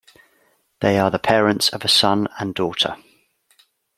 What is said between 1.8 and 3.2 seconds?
a son and daughter.